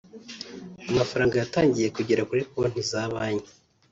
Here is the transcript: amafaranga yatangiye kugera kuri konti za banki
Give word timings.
amafaranga 0.91 1.33
yatangiye 1.41 1.87
kugera 1.95 2.25
kuri 2.29 2.41
konti 2.51 2.81
za 2.89 3.01
banki 3.13 3.51